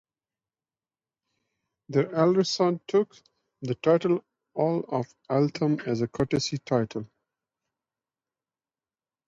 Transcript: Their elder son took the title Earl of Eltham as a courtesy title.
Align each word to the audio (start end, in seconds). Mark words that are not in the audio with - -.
Their 1.89 2.11
elder 2.15 2.43
son 2.43 2.81
took 2.87 3.15
the 3.61 3.75
title 3.75 4.23
Earl 4.57 4.79
of 4.89 5.13
Eltham 5.29 5.79
as 5.85 6.01
a 6.01 6.07
courtesy 6.07 6.57
title. 6.57 7.05